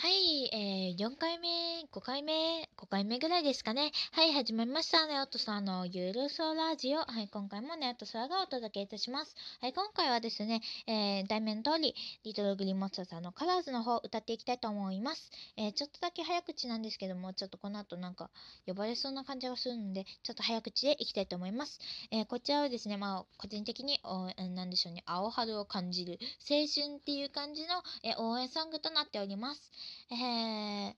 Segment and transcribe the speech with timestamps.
[0.00, 1.48] はい、えー、4回目、
[1.92, 3.90] 5回目、5回目ぐらいですかね。
[4.12, 5.08] はい、始まりました。
[5.08, 6.98] ネオトさんのゆるそラジオ。
[6.98, 9.34] はい、今回もネオトさんがお届けいたします。
[9.60, 15.32] はい、今回はですね、えー、題名の通り、リトルグリモンスターさんのカラーズの方、歌っていきたいと思います。
[15.56, 18.30] えー、ちょっとだけ早口なんですけども、ちょっとこの後なんか
[18.68, 21.80] 呼ばれそうな感じがするので、ちょっと早口でいきたいと思います。
[22.12, 29.72] えー、こちらはですね、まあ、個人的に、おなんでしょうね、青春を感じる、青春っていう感じの、えー応援ソングとなっております。
[30.10, 30.94] えー、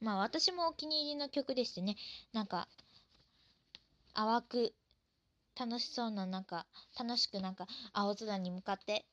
[0.00, 1.96] まあ私もお気に入りの曲でしてね、
[2.32, 2.68] なんか、
[4.14, 4.74] 淡く、
[5.58, 6.66] 楽しそうな、なんか、
[6.98, 9.06] 楽しくなんか、青空に向かって、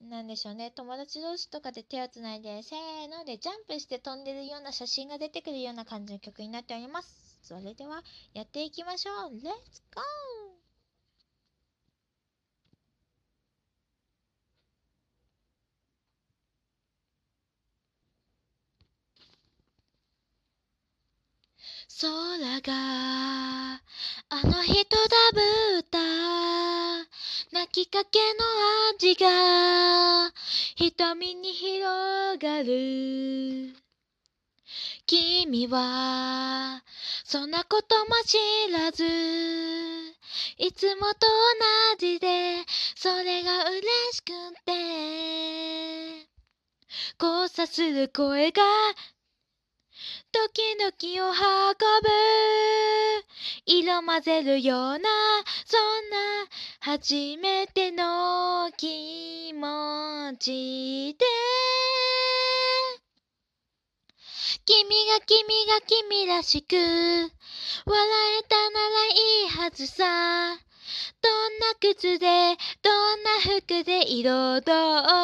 [0.00, 7.38] なんでしょうね、友達同士とかで手をつないで、せーのでジャンプして飛んでるような写真が出てくるような感じの曲になっております。
[7.42, 9.30] それでは、やっていきましょう。
[9.32, 10.49] レッツゴー
[21.98, 22.72] 空が
[23.72, 25.98] あの人だぶった。
[27.52, 28.44] 泣きかけの
[28.94, 30.32] 味が
[30.76, 33.74] 瞳に広がる。
[35.04, 36.82] 君は
[37.24, 38.38] そんなことも知
[38.72, 39.04] らず
[40.58, 41.26] いつもと
[41.90, 43.80] 同じでそれが嬉
[44.12, 44.30] しく
[44.64, 46.28] て
[47.20, 48.62] 交差する声が
[50.32, 52.08] 時々を運ぶ。
[53.66, 55.08] 色混ぜるような
[55.66, 56.16] そんな
[56.80, 61.26] 初めての気持ちで。
[64.64, 66.86] 君が君が君らしく笑
[68.38, 70.58] えたならいいはずさ。
[71.22, 74.58] どんな靴でどんな服で彩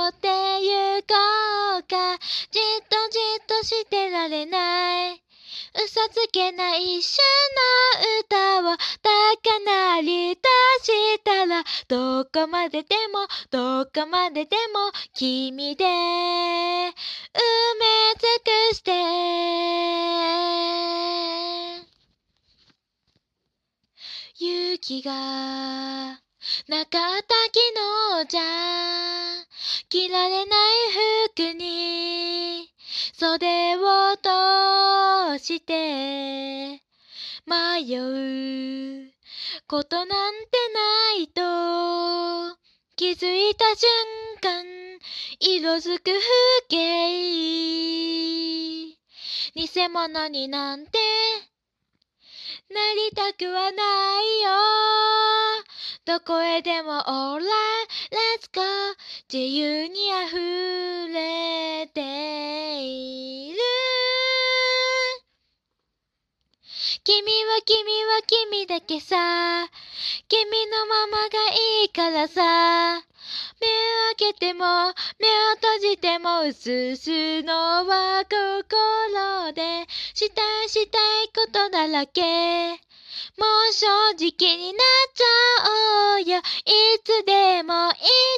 [0.09, 0.29] って
[0.63, 1.15] ゆこ
[1.53, 2.19] うか。
[2.51, 5.23] じっとじっとしてられない。
[5.75, 7.23] 嘘つけない一瞬
[7.95, 10.41] の歌を高鳴り出
[10.83, 15.85] したらどこまででもどこまででも君で。
[15.85, 16.93] 埋め
[18.19, 18.29] 尽
[18.71, 18.93] くして。
[24.39, 25.13] 雪が
[26.69, 27.59] なかった昨
[28.23, 29.46] 日じゃ
[29.89, 30.49] 着られない
[31.33, 32.69] 服に
[33.13, 36.83] 袖を通して
[37.47, 39.13] 迷う
[39.69, 42.57] ことなんてないと
[42.97, 43.89] 気づいた瞬
[44.41, 44.65] 間
[45.39, 46.21] 色づく風
[46.69, 47.47] 景。
[49.55, 50.99] 偽物になんて
[52.69, 54.51] なりたくはないよ。
[56.05, 57.41] どこへでも Alright
[58.11, 58.61] Let's go
[59.33, 59.95] 自由に
[60.27, 63.56] 溢れている。
[67.07, 69.15] 君は君は君だけさ。
[70.27, 71.29] 君のままが
[71.83, 72.43] いいからさ。
[72.43, 73.03] 目を
[74.19, 74.93] 開けても目を
[75.55, 77.55] 閉じても薄すの
[77.87, 82.81] は心でしたいしたいことだらけ。
[83.39, 83.87] もう正
[84.19, 84.83] 直になっ
[85.15, 85.25] ちゃ
[86.13, 86.39] おうよ。
[86.39, 86.43] い
[87.05, 87.91] つでも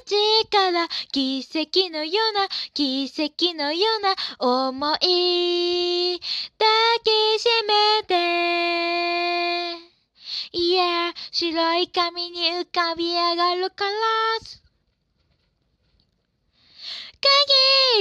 [0.04, 6.20] 一から奇跡のような奇跡のような思い
[6.58, 6.68] 抱
[7.04, 8.14] きしめて。
[10.52, 13.90] Yeah 白い紙に浮かび上がるカラ
[14.42, 14.62] ス。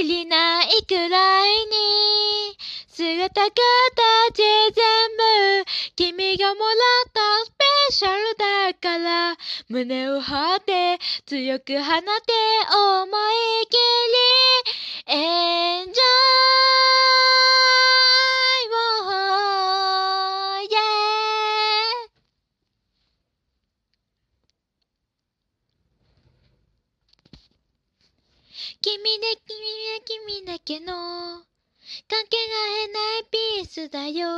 [0.00, 2.37] 限りないくらいに。
[2.98, 3.52] 姿形
[4.34, 4.74] 全
[5.16, 5.64] 部
[5.94, 6.66] 君がもら
[7.06, 9.36] ったスペシャルだから。
[9.68, 12.02] 胸を張って強く放て
[12.74, 13.76] 思い切
[15.06, 15.14] り。
[15.14, 16.02] エンジョ
[18.64, 18.78] イを
[20.64, 20.74] Yeah!
[28.82, 29.54] 君で君
[29.86, 31.44] は君だけの
[32.06, 32.52] かけが
[32.84, 34.28] えないピースだよ。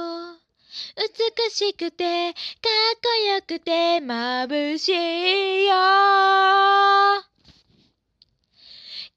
[0.97, 5.75] 美しくてかっこよくて眩しいよ。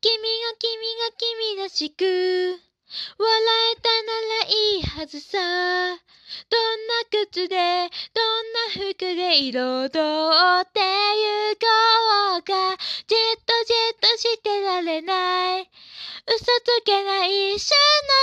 [0.01, 5.39] 君が君が君らしくえたならいいはずさ。
[6.49, 7.53] どんな靴でどん
[8.53, 9.59] な服で彩って
[10.79, 11.67] ゆこ
[12.39, 12.75] うか。
[13.07, 15.69] じっとじっとしてられない。
[16.25, 16.49] 嘘つ
[16.85, 17.75] けない一瞬
[18.07, 18.13] の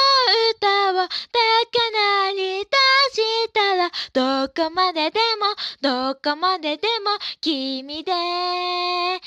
[0.50, 1.12] 歌を高
[1.92, 2.70] 鳴り出し
[3.52, 3.90] たら。
[4.12, 8.12] どこまででもどこまででも君で。
[8.12, 9.20] 埋め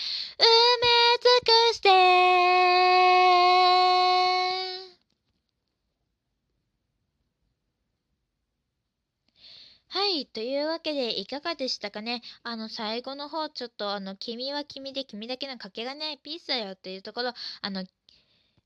[9.93, 10.25] はい。
[10.25, 17.85] というわけで、いかがでしたかねあの、最後の方、ちょっと、あの、君は君で君だけのかけがないピースだよっていうところ、あの、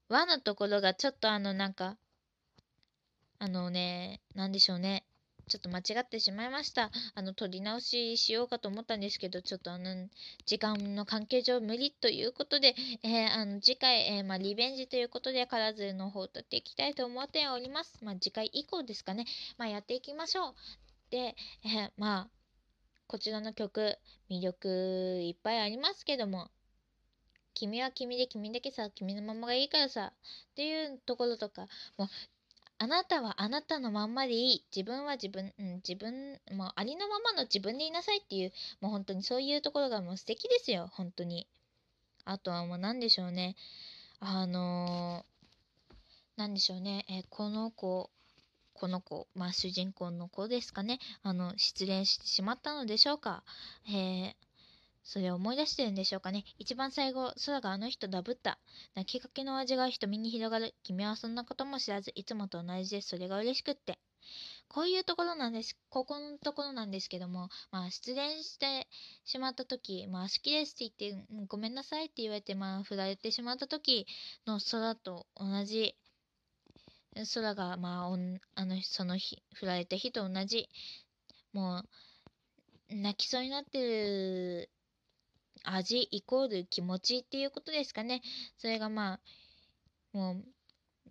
[0.07, 1.97] 和のところがちょっとあの、なんか、
[3.39, 5.03] あのね、なんでしょうね。
[5.49, 6.91] ちょっと間違ってしまいました。
[7.13, 10.07] あの、撮り直ししようかと思ったんですけど、ちょっとあの、
[10.45, 12.73] 時間の関係上無理ということで、
[13.03, 17.99] えーあの、次回、えーまあ、リベンジということで、カラズの方を撮っていきたいと思っております。
[18.01, 19.25] まあ、次回以降ですかね。
[19.57, 20.86] まあ、やっていきましょう。
[21.09, 22.29] で、え まあ、
[23.07, 23.97] こちらの曲、
[24.29, 24.67] 魅力
[25.23, 26.49] いっぱいありますけども、
[27.53, 30.13] 君は君で君だけさ、君のままがいいからさ、
[30.51, 31.67] っていうところとか、
[31.97, 32.09] もう、
[32.79, 34.63] あなたはあなたのまんまでいい。
[34.75, 41.47] 自分は自分、うん、自分、もうありのままの自分でいなさいっていう、もう本当にそういうところがもう素敵ですよ、本当に。
[42.25, 43.55] あとはもう何でしょうね。
[44.19, 45.95] あのー、
[46.35, 47.05] 何でしょうね。
[47.09, 48.11] えこの子、
[48.77, 50.99] この子、まあ主人公の子ですかね。
[51.23, 53.43] あの、失恋してしまったのでしょうか。
[53.87, 54.33] えー
[55.09, 56.43] それを思い出してるんでしょうかね。
[56.57, 58.59] 一番最後、空があの人ダブった。
[58.93, 60.75] 泣きかけの味が瞳に広がる。
[60.83, 63.07] 君はそんなことも知らず、いつもと同じです。
[63.07, 63.99] それが嬉しくって。
[64.67, 65.77] こういうところなんです。
[65.89, 68.89] ここのところなんですけども、まあ、失恋して
[69.23, 74.07] しまった時、まあ、好きですって言って、ごめんなさいって言われて、まあ、振られてしまった時
[74.45, 75.95] の空と同じ。
[77.25, 78.13] 空が、まあ、
[78.55, 80.69] あの、その日、振られた日と同じ。
[81.53, 81.83] も
[82.89, 84.69] う、泣きそうになってる
[85.63, 88.21] 味イコール気持ちっていうことですかね。
[88.57, 90.45] それがまあ、もう、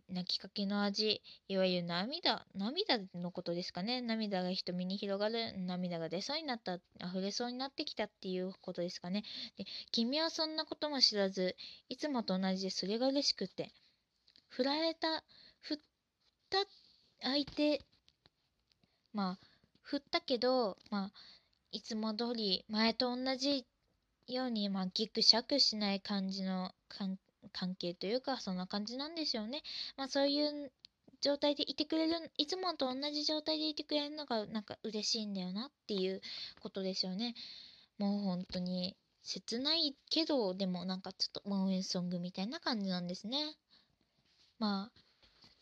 [0.09, 4.01] 泣きかけの味、いわゆる涙、涙のことですかね。
[4.01, 9.25] 涙が瞳に広がる、涙が出そうになった、溢れそうになってきたっていうことですかね。
[9.57, 11.57] で、君はそんなことも知らず、
[11.89, 13.73] いつもと同じでそれが嬉しくて、
[14.49, 15.25] 振られた、
[15.61, 15.79] 振っ
[16.51, 16.59] た
[17.23, 17.83] 相手、
[19.13, 19.39] まあ、
[19.83, 21.13] 振ったけど、まあ、
[21.73, 23.65] いつも通り前と同じ
[24.27, 27.19] ように、まあ、ギクシャクしない感じの関
[27.53, 29.63] 関係というか、そんな感じなんでしょうね。
[29.97, 30.73] まあ、そういう
[31.21, 36.21] 状態でいてくれる、いつもと同じ状態でいてくれるのが、なんか嬉しいんだよなっていう
[36.61, 37.35] ことでしょうね。
[37.99, 43.57] もう本当に、切ないけど、でもなんかちょっと応援ソングみたいな感じなんですね。
[44.61, 45.06] まあ、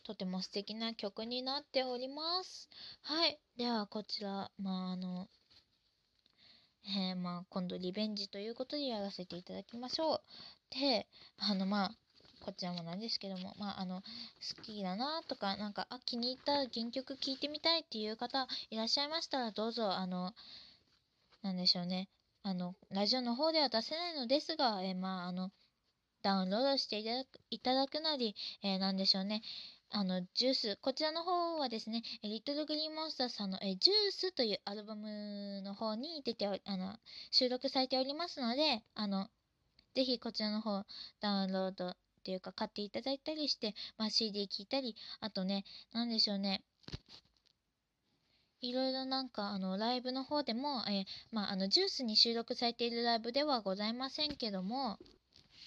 [0.05, 2.69] とても素敵な曲になっております。
[3.01, 3.39] はい。
[3.57, 5.27] では、こちら、まあ、あの、
[6.85, 10.21] えーまあ、今度リベンジということでやらせていただきましょう。
[10.79, 11.07] で、
[11.39, 11.91] あの、まあ、
[12.45, 14.03] こちらもなんですけども、まあ、あの、
[14.57, 20.35] 好きだなとか、なんか、あ、気に入った原曲聴いてみたいっていう方いらっしゃいましたら、どうぞ、あの、
[21.41, 22.09] なんでしょうね。
[22.43, 25.51] あの、ラジオの方では出せないのですが、えーまあ、あの、
[26.21, 29.43] ダウンロードしていただくいただくなり、えーなんでしょうね。
[29.89, 36.97] あの、ジュース、こちらの方はですね、えリトルグリーンモンスターさんの、えジュースというアルバムの方に出てあの、
[37.31, 39.29] 収録されておりますので、あの、
[39.93, 40.85] ぜひこちらの方、
[41.21, 46.63] ダウンロードっていうか買っていただいたりして、まあ、CD 聴いたり、あとね、なんでしょうね。
[48.61, 54.97] いろいろなんか、あの、ライブの方でも、えーまあ、あの、ジュースに収録されているライブではございませんけども、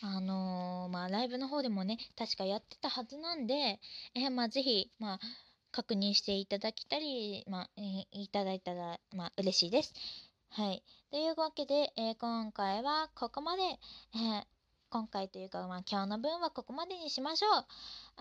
[0.01, 3.81] あのーまあ、ライブの方でもね、確かやってたはずなんで、
[4.15, 5.21] えーまあ、ぜひ、まあ、
[5.73, 9.95] 確認していただきたり、まあ、えーいただいたら、まあ、嬉しいです。
[10.51, 10.83] はい。
[11.11, 14.47] というわけで、え今回はここまで、え
[14.91, 17.67] 今回というか、まあ、今日の分はここまでにしましょう。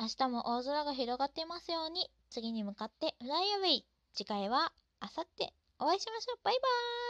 [0.01, 3.85] 明日も大空が広がっていますように、次に向かってフライアウェイ。
[4.13, 6.39] 次回は、あさってお会いしましょう。
[6.43, 7.06] バイバーイ